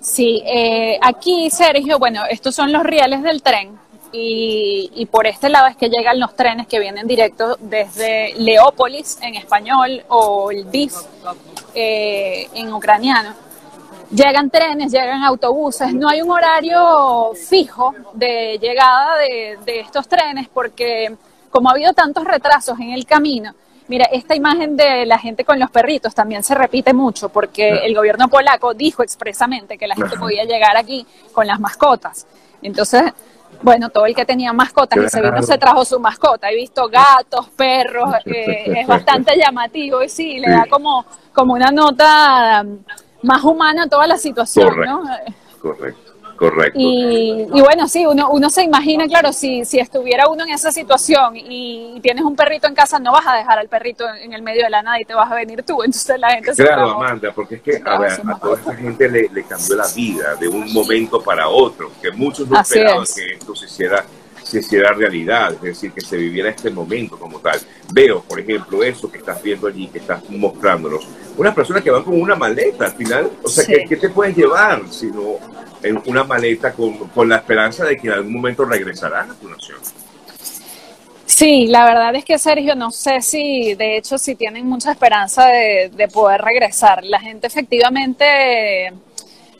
Sí, 0.00 0.42
eh, 0.44 0.98
aquí 1.00 1.48
Sergio, 1.50 1.98
bueno, 1.98 2.22
estos 2.28 2.54
son 2.54 2.72
los 2.72 2.82
rieles 2.84 3.22
del 3.22 3.42
tren 3.42 3.81
y, 4.12 5.08
por 5.10 5.26
este 5.26 5.48
lado 5.48 5.68
es 5.68 5.76
que 5.76 5.88
llegan 5.88 6.20
los 6.20 6.36
trenes 6.36 6.66
que 6.66 6.78
vienen 6.78 7.06
directos 7.06 7.56
desde 7.60 8.34
Leópolis 8.36 9.18
en 9.22 9.34
español 9.36 10.04
o 10.08 10.50
el 10.50 10.64
BIF 10.64 10.94
eh, 11.74 12.48
en 12.54 12.72
ucraniano. 12.72 13.34
Llegan 14.10 14.50
trenes, 14.50 14.92
llegan 14.92 15.22
autobuses, 15.24 15.94
no 15.94 16.08
hay 16.08 16.20
un 16.20 16.30
horario 16.30 17.32
fijo 17.34 17.94
de 18.12 18.58
llegada 18.60 19.16
de, 19.16 19.80
estos 19.80 20.06
trenes 20.06 20.48
porque 20.52 21.16
como 21.50 21.70
ha 21.70 21.72
habido 21.72 21.94
tantos 21.94 22.24
retrasos 22.24 22.78
en 22.78 22.92
el 22.92 23.06
camino, 23.06 23.54
Mira, 23.88 24.06
esta 24.06 24.34
imagen 24.36 24.76
de 24.76 25.04
la 25.04 25.18
gente 25.18 25.44
con 25.44 25.58
los 25.58 25.68
perritos 25.68 26.14
también 26.14 26.44
se 26.44 26.54
repite 26.54 26.94
mucho 26.94 27.30
porque 27.30 27.84
el 27.84 27.94
gobierno 27.94 28.28
polaco 28.28 28.72
dijo 28.74 29.02
expresamente 29.02 29.76
que 29.76 29.88
la 29.88 29.96
gente 29.96 30.16
podía 30.16 30.44
llegar 30.44 30.76
aquí 30.76 31.04
con 31.32 31.46
las 31.48 31.58
mascotas. 31.58 32.26
Entonces, 32.62 33.12
bueno, 33.62 33.90
todo 33.90 34.06
el 34.06 34.14
que 34.14 34.24
tenía 34.24 34.52
mascotas 34.52 34.98
y 35.04 35.08
se 35.08 35.20
vino 35.20 35.42
se 35.42 35.58
trajo 35.58 35.84
su 35.84 35.98
mascota. 35.98 36.50
He 36.50 36.56
visto 36.56 36.88
gatos, 36.88 37.48
perros, 37.50 38.14
eh, 38.26 38.80
es 38.80 38.86
bastante 38.86 39.36
llamativo 39.36 40.02
y 40.02 40.08
sí, 40.08 40.38
le 40.38 40.50
da 40.50 40.66
como, 40.68 41.04
como 41.32 41.54
una 41.54 41.70
nota 41.70 42.64
más 43.22 43.44
humana 43.44 43.84
a 43.84 43.88
toda 43.88 44.06
la 44.06 44.18
situación, 44.18 44.80
¿no? 44.80 45.04
Correcto. 45.60 46.11
Correcto. 46.36 46.78
Y, 46.78 47.60
bueno, 47.60 47.88
sí, 47.88 48.06
uno, 48.06 48.30
uno 48.30 48.50
se 48.50 48.62
imagina, 48.62 49.06
claro, 49.06 49.32
si, 49.32 49.64
si 49.64 49.78
estuviera 49.78 50.28
uno 50.28 50.44
en 50.44 50.50
esa 50.50 50.72
situación 50.72 51.34
y 51.36 52.00
tienes 52.02 52.24
un 52.24 52.36
perrito 52.36 52.66
en 52.66 52.74
casa, 52.74 52.98
no 52.98 53.12
vas 53.12 53.26
a 53.26 53.34
dejar 53.34 53.58
al 53.58 53.68
perrito 53.68 54.04
en 54.20 54.32
el 54.32 54.42
medio 54.42 54.64
de 54.64 54.70
la 54.70 54.82
nada 54.82 55.00
y 55.00 55.04
te 55.04 55.14
vas 55.14 55.30
a 55.30 55.34
venir 55.34 55.62
tú. 55.62 55.82
Entonces 55.84 56.18
la 56.18 56.30
gente 56.30 56.54
se 56.54 56.64
Claro, 56.64 56.90
Amanda, 56.90 57.32
porque 57.32 57.56
es 57.56 57.62
que 57.62 57.82
a, 57.84 57.98
ver, 57.98 58.12
a 58.12 58.38
toda 58.38 58.58
esta 58.58 58.74
gente 58.74 59.08
le, 59.08 59.28
le, 59.28 59.44
cambió 59.44 59.76
la 59.76 59.86
vida 59.94 60.34
de 60.36 60.48
un 60.48 60.72
momento 60.72 61.22
para 61.22 61.48
otro, 61.48 61.90
que 62.00 62.10
muchos 62.12 62.48
no 62.48 62.60
esperaban 62.60 63.04
que 63.14 63.34
esto 63.34 63.54
se 63.54 63.66
hiciera 63.66 64.04
se 64.52 64.58
hiciera 64.58 64.92
realidad, 64.92 65.54
es 65.54 65.62
decir, 65.62 65.92
que 65.92 66.02
se 66.02 66.14
viviera 66.14 66.50
este 66.50 66.70
momento 66.70 67.18
como 67.18 67.38
tal. 67.38 67.58
Veo, 67.90 68.22
por 68.22 68.38
ejemplo, 68.38 68.82
eso 68.84 69.10
que 69.10 69.16
estás 69.16 69.42
viendo 69.42 69.66
allí, 69.66 69.86
que 69.86 69.98
estás 69.98 70.28
mostrándonos. 70.28 71.08
Una 71.38 71.54
persona 71.54 71.80
que 71.80 71.90
va 71.90 72.04
con 72.04 72.20
una 72.20 72.36
maleta 72.36 72.84
al 72.84 72.92
final, 72.92 73.30
o 73.42 73.48
sea, 73.48 73.64
¿qué, 73.64 73.96
te 73.96 74.10
puedes 74.10 74.36
llevar 74.36 74.82
sino 74.90 75.36
en 75.82 76.02
una 76.04 76.24
maleta 76.24 76.74
con, 76.74 76.98
con, 77.08 77.30
la 77.30 77.36
esperanza 77.36 77.86
de 77.86 77.96
que 77.96 78.08
en 78.08 78.12
algún 78.12 78.34
momento 78.34 78.66
regresarán 78.66 79.30
a 79.30 79.34
tu 79.34 79.48
nación? 79.48 79.78
Sí, 81.24 81.66
la 81.68 81.86
verdad 81.86 82.14
es 82.14 82.26
que 82.26 82.38
Sergio, 82.38 82.74
no 82.74 82.90
sé 82.90 83.22
si, 83.22 83.74
de 83.74 83.96
hecho, 83.96 84.18
si 84.18 84.34
tienen 84.34 84.66
mucha 84.66 84.92
esperanza 84.92 85.46
de, 85.46 85.90
de 85.94 86.08
poder 86.08 86.42
regresar. 86.42 87.02
La 87.04 87.20
gente 87.20 87.46
efectivamente 87.46 88.92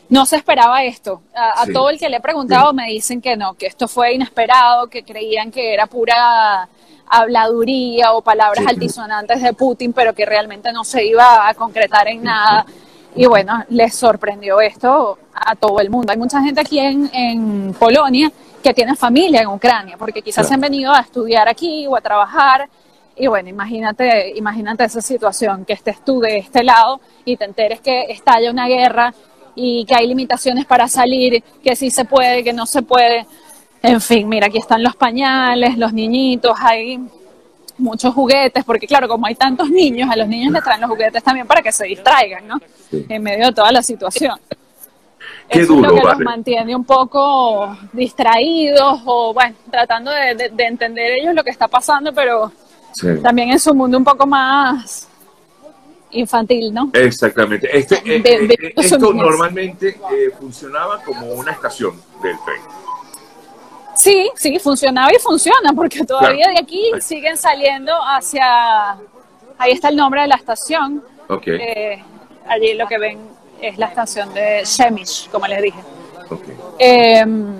no 0.09 0.25
se 0.25 0.35
esperaba 0.35 0.83
esto. 0.83 1.21
A, 1.35 1.65
todo 1.71 1.89
el 1.89 1.97
que 1.97 2.09
le 2.09 2.17
he 2.17 2.21
preguntado 2.21 2.73
me 2.73 2.87
dicen 2.87 3.21
que 3.21 3.35
no, 3.35 3.53
que 3.53 3.67
esto 3.67 3.87
fue 3.87 4.13
inesperado, 4.13 4.87
que 4.87 5.03
creían 5.03 5.51
que 5.51 5.73
era 5.73 5.87
pura 5.87 6.67
habladuría 7.07 8.13
o 8.13 8.21
palabras 8.21 8.65
altisonantes 8.65 9.41
de 9.41 9.53
Putin, 9.53 9.93
pero 9.93 10.13
que 10.13 10.25
realmente 10.25 10.71
no 10.71 10.83
se 10.83 11.05
iba 11.05 11.47
a 11.47 11.53
concretar 11.53 12.07
en 12.07 12.23
nada. 12.23 12.65
Y 13.15 13.27
bueno, 13.27 13.63
les 13.69 13.95
sorprendió 13.95 14.59
esto 14.59 15.19
a 15.33 15.55
todo 15.55 15.79
el 15.79 15.89
mundo. 15.89 16.11
Hay 16.11 16.17
mucha 16.17 16.41
gente 16.41 16.61
aquí 16.61 16.79
en, 16.79 17.75
Polonia 17.77 18.31
que 18.63 18.73
tiene 18.73 18.95
familia 18.95 19.41
en 19.41 19.47
Ucrania, 19.47 19.97
porque 19.97 20.21
quizás 20.21 20.47
se 20.47 20.53
han 20.53 20.61
venido 20.61 20.91
a 20.91 21.01
estudiar 21.01 21.47
aquí 21.47 21.85
o 21.85 21.95
a 21.95 22.01
trabajar. 22.01 22.69
Y 23.15 23.27
bueno, 23.27 23.49
imagínate, 23.49 24.35
imagínate 24.35 24.85
esa 24.85 25.01
situación, 25.01 25.65
que 25.65 25.73
estés 25.73 26.03
tú 26.03 26.19
de 26.19 26.37
este 26.37 26.63
lado 26.63 26.99
y 27.25 27.37
te 27.37 27.45
enteres 27.45 27.81
que 27.81 28.05
estalla 28.09 28.49
una 28.49 28.67
guerra 28.67 29.13
y 29.55 29.85
que 29.85 29.95
hay 29.95 30.07
limitaciones 30.07 30.65
para 30.65 30.87
salir, 30.87 31.43
que 31.63 31.75
sí 31.75 31.91
se 31.91 32.05
puede, 32.05 32.43
que 32.43 32.53
no 32.53 32.65
se 32.65 32.81
puede. 32.81 33.25
En 33.81 33.99
fin, 33.99 34.27
mira, 34.27 34.47
aquí 34.47 34.57
están 34.57 34.81
los 34.81 34.95
pañales, 34.95 35.77
los 35.77 35.93
niñitos, 35.93 36.57
hay 36.59 36.99
muchos 37.77 38.13
juguetes, 38.13 38.63
porque 38.63 38.87
claro, 38.87 39.07
como 39.07 39.25
hay 39.25 39.35
tantos 39.35 39.69
niños, 39.69 40.09
a 40.09 40.15
los 40.15 40.27
niños 40.27 40.53
les 40.53 40.63
traen 40.63 40.81
los 40.81 40.89
juguetes 40.89 41.23
también 41.23 41.47
para 41.47 41.61
que 41.61 41.71
se 41.71 41.85
distraigan, 41.85 42.47
¿no? 42.47 42.59
En 42.91 43.21
medio 43.21 43.47
de 43.47 43.51
toda 43.53 43.71
la 43.71 43.81
situación. 43.81 44.39
Qué 45.49 45.61
Eso 45.61 45.75
es 45.75 45.81
lo 45.81 45.93
que 45.93 46.01
los 46.01 46.19
mantiene 46.19 46.75
un 46.75 46.85
poco 46.85 47.77
distraídos 47.91 49.01
o, 49.05 49.33
bueno, 49.33 49.55
tratando 49.69 50.11
de, 50.11 50.51
entender 50.59 51.19
ellos 51.19 51.33
lo 51.33 51.43
que 51.43 51.49
está 51.49 51.67
pasando, 51.67 52.13
pero 52.13 52.51
también 53.21 53.49
en 53.49 53.59
su 53.59 53.73
mundo 53.73 53.97
un 53.97 54.03
poco 54.03 54.25
más 54.25 55.09
infantil, 56.13 56.73
¿no? 56.73 56.89
Exactamente. 56.93 57.69
Este, 57.77 57.95
eh, 58.05 58.21
eh, 58.23 58.73
esto 58.75 58.97
normalmente 58.97 59.89
eh, 59.89 60.31
funcionaba 60.39 61.01
como 61.03 61.33
una 61.33 61.51
estación 61.51 61.95
del 62.21 62.35
tren. 62.45 62.61
Sí, 63.95 64.29
sí, 64.35 64.59
funcionaba 64.59 65.11
y 65.13 65.19
funciona, 65.19 65.71
porque 65.73 66.03
todavía 66.03 66.47
de 66.49 66.59
aquí 66.59 66.91
siguen 66.99 67.37
saliendo 67.37 67.93
hacia... 67.93 68.97
Ahí 69.57 69.71
está 69.71 69.89
el 69.89 69.95
nombre 69.95 70.21
de 70.21 70.27
la 70.27 70.35
estación. 70.35 71.03
Okay. 71.29 72.03
allí 72.47 72.73
lo 72.73 72.85
que 72.85 72.97
ven 72.97 73.17
es 73.61 73.77
la 73.77 73.87
estación 73.87 74.33
de 74.33 74.63
Shemish, 74.65 75.29
como 75.29 75.47
les 75.47 75.61
dije. 75.61 75.79
Em, 76.77 77.55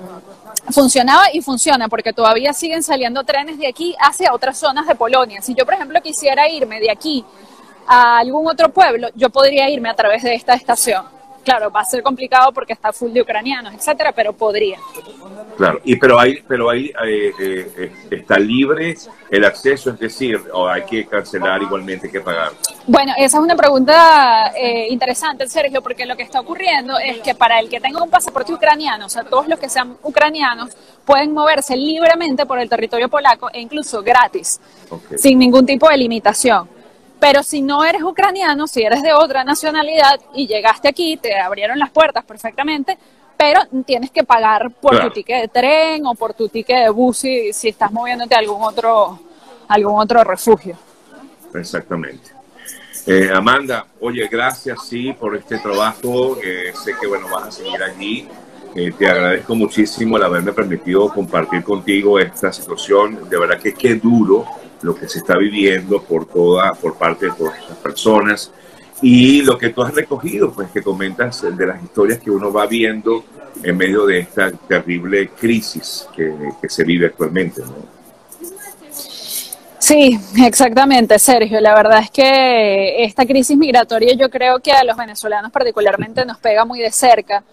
funcionaba 0.70 1.26
y 1.32 1.42
funciona 1.42 1.88
porque 1.88 2.12
todavía 2.12 2.52
siguen 2.54 2.84
saliendo 2.84 3.24
trenes 3.24 3.58
de 3.58 3.68
aquí 3.68 3.96
hacia 4.00 4.34
otras 4.34 4.58
zonas 4.58 4.88
de 4.88 4.96
Polonia. 4.96 5.42
Si 5.42 5.54
yo, 5.54 5.66
por 5.66 5.76
ejemplo, 5.76 6.02
quisiera 6.02 6.50
irme 6.50 6.80
de 6.80 6.92
aquí 6.92 7.24
a 7.88 8.20
algún 8.20 8.48
otro 8.48 8.70
pueblo, 8.70 9.10
yo 9.16 9.30
podría 9.30 9.70
irme 9.70 9.90
a 9.90 9.96
través 9.96 10.24
de 10.24 10.36
esta 10.36 10.54
estación. 10.54 11.04
Claro, 11.44 11.70
va 11.70 11.82
a 11.82 11.86
ser 11.86 12.02
complicado 12.02 12.54
porque 12.54 12.72
está 12.72 12.94
full 12.94 13.12
de 13.12 13.22
ucranianos, 13.22 13.74
etcétera, 13.74 14.14
pero 14.14 14.32
podría. 14.32 14.78
Claro, 15.58 15.82
y 15.84 15.98
pero 15.98 16.18
ahí, 16.18 16.42
pero 16.48 16.70
ahí 16.70 16.92
eh, 17.06 17.34
eh, 17.38 17.92
está 18.12 18.40
libre 18.40 18.96
el 19.30 19.44
acceso, 19.44 19.90
es 19.90 20.00
decir, 20.00 20.40
o 20.54 20.68
hay 20.68 20.84
que 20.84 21.06
cancelar 21.06 21.62
igualmente, 21.62 22.08
hay 22.08 22.14
que 22.14 22.22
pagar. 22.22 22.54
Bueno, 22.88 23.12
esa 23.18 23.38
es 23.38 23.44
una 23.44 23.56
pregunta 23.56 24.54
eh, 24.56 24.88
interesante, 24.90 25.48
Sergio, 25.48 25.82
porque 25.82 26.06
lo 26.06 26.16
que 26.16 26.24
está 26.24 26.40
ocurriendo 26.40 26.98
es 26.98 27.20
que 27.20 27.36
para 27.36 27.60
el 27.60 27.70
que 27.70 27.82
tenga 27.82 28.02
un 28.02 28.10
pasaporte 28.10 28.54
ucraniano, 28.54 29.08
o 29.08 29.10
sea, 29.10 29.24
todos 29.24 29.48
los 29.48 29.60
que 29.60 29.68
sean 29.68 29.98
ucranianos 30.02 30.70
pueden 31.04 31.34
moverse 31.34 31.76
libremente 31.76 32.46
por 32.46 32.58
el 32.58 32.70
territorio 32.70 33.10
polaco 33.10 33.50
e 33.52 33.60
incluso 33.60 34.02
gratis, 34.02 34.62
sin 35.18 35.40
ningún 35.40 35.66
tipo 35.66 35.90
de 35.90 35.98
limitación. 35.98 36.73
Pero 37.24 37.42
si 37.42 37.62
no 37.62 37.86
eres 37.86 38.04
ucraniano, 38.04 38.68
si 38.68 38.84
eres 38.84 39.02
de 39.02 39.14
otra 39.14 39.46
nacionalidad 39.46 40.20
y 40.36 40.46
llegaste 40.46 40.90
aquí, 40.90 41.16
te 41.16 41.40
abrieron 41.40 41.80
las 41.80 41.90
puertas 41.90 42.26
perfectamente, 42.26 42.98
pero 43.38 43.62
tienes 43.86 44.12
que 44.12 44.26
pagar 44.26 44.70
por 44.72 45.00
tu 45.00 45.10
ticket 45.10 45.44
de 45.44 45.48
tren 45.48 46.06
o 46.06 46.16
por 46.16 46.34
tu 46.34 46.50
ticket 46.50 46.84
de 46.84 46.90
bus 46.90 47.20
si, 47.20 47.54
si 47.54 47.70
estás 47.70 47.94
moviéndote 47.94 48.36
a 48.36 48.40
algún 48.40 48.62
otro, 48.62 49.18
algún 49.70 50.02
otro 50.02 50.22
refugio. 50.26 50.76
Exactamente. 51.56 52.32
Eh, 53.08 53.32
Amanda, 53.34 53.86
oye, 54.02 54.28
gracias 54.30 54.86
sí 54.86 55.14
por 55.14 55.38
este 55.38 55.60
trabajo. 55.60 56.38
Eh, 56.44 56.74
sé 56.76 56.92
que 57.00 57.08
bueno 57.08 57.30
vas 57.30 57.48
a 57.48 57.52
seguir 57.52 57.82
allí. 57.82 58.28
Eh, 58.76 58.92
te 59.00 59.08
agradezco 59.08 59.56
muchísimo 59.56 60.18
el 60.18 60.24
haberme 60.24 60.52
permitido 60.52 61.08
compartir 61.08 61.64
contigo 61.64 62.20
esta 62.20 62.52
situación. 62.52 63.30
De 63.30 63.40
verdad 63.40 63.62
que 63.62 63.74
qué 63.74 63.96
duro 63.96 64.46
lo 64.84 64.96
que 64.96 65.08
se 65.08 65.20
está 65.20 65.38
viviendo 65.38 66.02
por 66.04 66.26
toda, 66.26 66.74
por 66.74 66.96
parte 66.98 67.28
de 67.28 67.32
todas 67.32 67.58
estas 67.58 67.78
personas 67.78 68.52
y 69.02 69.42
lo 69.42 69.58
que 69.58 69.70
tú 69.70 69.82
has 69.82 69.94
recogido, 69.94 70.52
pues 70.52 70.70
que 70.72 70.82
comentas 70.82 71.42
de 71.42 71.66
las 71.66 71.84
historias 71.84 72.20
que 72.20 72.32
uno 72.32 72.54
va 72.54 72.68
viendo 72.68 73.24
en 73.62 73.76
medio 73.76 74.06
de 74.06 74.20
esta 74.20 74.52
terrible 74.52 75.30
crisis 75.30 76.08
que, 76.16 76.34
que 76.62 76.70
se 76.70 76.84
vive 76.84 77.08
actualmente, 77.08 77.62
¿no? 77.62 77.94
Sí, 79.84 80.18
exactamente, 80.38 81.20
Sergio. 81.20 81.60
La 81.60 81.76
verdad 81.76 82.00
es 82.00 82.10
que 82.10 83.04
esta 83.04 83.26
crisis 83.26 83.58
migratoria 83.58 84.14
yo 84.14 84.30
creo 84.30 84.60
que 84.60 84.72
a 84.72 84.86
los 84.86 84.96
venezolanos 84.96 85.52
particularmente 85.52 86.26
nos 86.26 86.38
pega 86.38 86.64
muy 86.64 86.80
de 86.80 86.90
cerca 86.90 87.44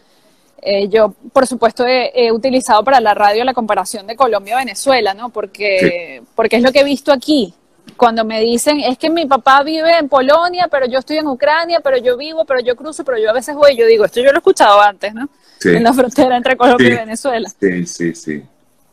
eh, 0.63 0.89
yo, 0.89 1.15
por 1.33 1.47
supuesto, 1.47 1.85
he, 1.87 2.31
utilizado 2.33 2.85
para 2.85 3.01
la 3.01 3.15
radio 3.15 3.45
la 3.45 3.55
comparación 3.55 4.07
de 4.07 4.17
Colombia-Venezuela, 4.17 5.15
¿no? 5.15 5.31
Porque, 5.31 6.23
porque 6.35 6.57
es 6.57 6.63
lo 6.63 6.73
que 6.73 6.81
he 6.81 6.85
visto 6.85 7.13
aquí. 7.13 7.55
cuando 7.97 8.25
me 8.25 8.41
dicen, 8.41 8.81
es 8.81 8.99
que 8.99 9.11
mi 9.11 9.27
papá 9.27 9.63
vive 9.63 9.99
en 9.99 10.09
Polonia, 10.09 10.69
pero 10.71 10.87
yo 10.87 10.99
estoy 10.99 11.19
en 11.19 11.27
Ucrania, 11.27 11.81
pero 11.81 11.97
yo 11.99 12.17
vivo, 12.17 12.45
pero 12.45 12.61
yo 12.61 12.77
cruzo, 12.77 13.05
pero 13.05 13.19
yo 13.19 13.31
a 13.31 13.33
veces 13.33 13.55
voy, 13.55 13.77
yo 13.77 13.87
digo, 13.87 14.05
esto 14.05 14.21
yo 14.21 14.27
lo 14.27 14.37
he 14.37 14.39
escuchado 14.39 14.81
antes, 14.81 15.15
¿no? 15.15 15.29
En 15.65 15.83
la 15.83 15.93
frontera 15.93 16.37
entre 16.37 16.57
Colombia 16.57 16.89
y 16.89 16.97
Venezuela. 16.97 17.49
Sí, 17.61 17.87
sí, 17.87 18.15
sí. 18.15 18.43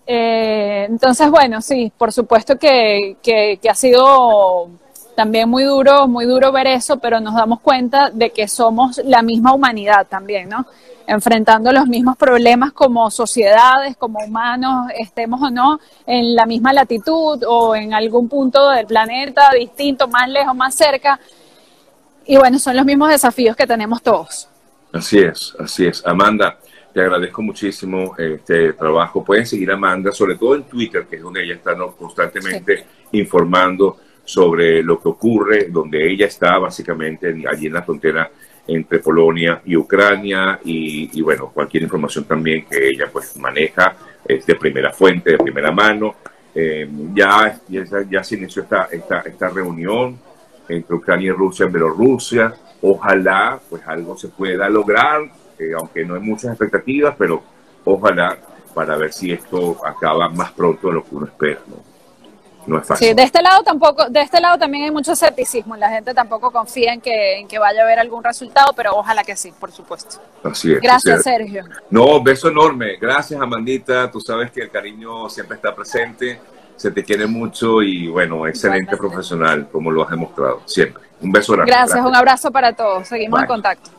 Eh, 0.09 0.85
entonces, 0.89 1.29
bueno, 1.29 1.61
sí, 1.61 1.91
por 1.97 2.13
supuesto 2.13 2.57
que, 2.57 3.17
que, 3.21 3.59
ha 3.69 3.75
sido 3.75 4.69
también 5.15 5.49
muy 5.49 5.63
duro, 5.63 6.07
muy 6.07 6.25
duro 6.25 6.53
ver 6.53 6.67
eso, 6.67 6.97
pero 6.97 7.19
nos 7.19 7.35
damos 7.35 7.59
cuenta 7.59 8.09
de 8.09 8.29
que 8.29 8.47
somos 8.47 9.01
la 9.03 9.21
misma 9.21 9.53
humanidad 9.53 10.07
también, 10.07 10.47
¿no? 10.47 10.65
Enfrentando 11.09 11.71
los 11.71 11.87
mismos 11.87 12.17
problemas 12.17 12.73
como 12.73 13.09
sociedades, 13.09 13.95
como 13.95 14.19
humanos, 14.19 14.91
estemos 14.99 15.41
o 15.41 15.49
no 15.49 15.79
en 16.05 16.35
la 16.35 16.45
misma 16.45 16.73
latitud 16.73 17.41
o 17.47 17.75
en 17.75 17.93
algún 17.93 18.27
punto 18.27 18.69
del 18.71 18.85
planeta 18.85 19.49
distinto, 19.57 20.07
más 20.09 20.29
lejos, 20.29 20.53
más 20.53 20.75
cerca. 20.75 21.19
Y 22.25 22.35
bueno, 22.35 22.59
son 22.59 22.75
los 22.75 22.85
mismos 22.85 23.09
desafíos 23.09 23.55
que 23.55 23.65
tenemos 23.65 24.03
todos. 24.03 24.49
Así 24.91 25.19
es, 25.19 25.55
así 25.57 25.85
es. 25.85 26.05
Amanda, 26.05 26.59
te 26.93 27.01
agradezco 27.01 27.41
muchísimo 27.41 28.15
este 28.17 28.73
trabajo. 28.73 29.23
Pueden 29.23 29.45
seguir 29.45 29.71
a 29.71 29.75
Amanda, 29.75 30.11
sobre 30.11 30.35
todo 30.35 30.55
en 30.55 30.63
Twitter, 30.63 31.05
que 31.05 31.17
es 31.17 31.21
donde 31.21 31.43
ella 31.43 31.53
está 31.53 31.75
constantemente 31.97 32.85
informando 33.13 33.97
sobre 34.25 34.83
lo 34.83 34.99
que 34.99 35.07
ocurre, 35.07 35.67
donde 35.69 36.11
ella 36.11 36.25
está 36.25 36.57
básicamente 36.57 37.33
allí 37.49 37.67
en 37.67 37.73
la 37.73 37.83
frontera 37.83 38.29
entre 38.67 38.99
Polonia 38.99 39.61
y 39.65 39.75
Ucrania 39.75 40.59
y, 40.63 41.21
bueno, 41.21 41.51
cualquier 41.53 41.83
información 41.83 42.25
también 42.25 42.65
que 42.65 42.89
ella 42.89 43.07
pues 43.11 43.37
maneja 43.37 43.95
es 44.25 44.45
de 44.45 44.55
primera 44.55 44.91
fuente, 44.91 45.31
de 45.31 45.37
primera 45.37 45.71
mano. 45.71 46.15
Eh, 46.53 46.89
ya, 47.13 47.59
ya, 47.67 47.83
ya, 48.09 48.23
se 48.23 48.35
inició 48.35 48.63
esta, 48.63 48.89
esta, 48.91 49.21
esta 49.21 49.49
reunión 49.49 50.19
entre 50.67 50.95
Ucrania 50.95 51.27
y 51.27 51.31
Rusia 51.31 51.65
en 51.65 51.71
Bielorrusia. 51.71 52.53
Ojalá 52.81 53.59
pues 53.69 53.81
algo 53.87 54.17
se 54.17 54.27
pueda 54.29 54.67
lograr 54.69 55.29
aunque 55.77 56.05
no 56.05 56.15
hay 56.15 56.21
muchas 56.21 56.51
expectativas, 56.51 57.15
pero 57.17 57.41
ojalá 57.85 58.37
para 58.73 58.95
ver 58.97 59.11
si 59.11 59.31
esto 59.31 59.77
acaba 59.85 60.29
más 60.29 60.51
pronto 60.51 60.87
de 60.87 60.93
lo 60.93 61.03
que 61.03 61.15
uno 61.15 61.25
espera. 61.25 61.59
¿no? 61.67 61.96
No 62.67 62.79
es 62.79 62.85
fácil. 62.85 63.07
Sí, 63.07 63.13
de 63.13 63.23
este 63.23 63.41
lado 63.41 63.63
tampoco, 63.63 64.09
de 64.09 64.21
este 64.21 64.41
lado 64.41 64.57
también 64.59 64.83
hay 64.83 64.91
mucho 64.91 65.13
escepticismo. 65.13 65.75
La 65.77 65.89
gente 65.89 66.13
tampoco 66.13 66.51
confía 66.51 66.93
en 66.93 67.01
que, 67.01 67.39
en 67.39 67.47
que 67.47 67.57
vaya 67.57 67.81
a 67.81 67.83
haber 67.85 67.97
algún 67.97 68.23
resultado, 68.23 68.73
pero 68.75 68.95
ojalá 68.95 69.23
que 69.23 69.35
sí, 69.35 69.53
por 69.57 69.71
supuesto. 69.71 70.17
Así 70.43 70.73
es. 70.73 70.81
Gracias, 70.81 71.23
Sergio. 71.23 71.63
No, 71.89 72.21
beso 72.21 72.49
enorme. 72.49 72.97
Gracias, 72.97 73.39
Amandita. 73.39 74.11
Tú 74.11 74.19
sabes 74.19 74.51
que 74.51 74.61
el 74.61 74.69
cariño 74.69 75.29
siempre 75.29 75.55
está 75.55 75.73
presente. 75.73 76.39
Se 76.75 76.91
te 76.91 77.03
quiere 77.03 77.25
mucho 77.25 77.81
y 77.81 78.07
bueno, 78.07 78.45
excelente 78.45 78.95
profesional, 78.97 79.67
como 79.71 79.89
lo 79.89 80.03
has 80.03 80.11
demostrado 80.11 80.61
siempre. 80.65 81.03
Un 81.21 81.31
beso 81.31 81.53
grande. 81.53 81.71
Gracias, 81.71 82.05
un 82.05 82.15
abrazo 82.15 82.51
para 82.51 82.73
todos. 82.73 83.07
Seguimos 83.07 83.41
en 83.41 83.47
contacto. 83.47 83.89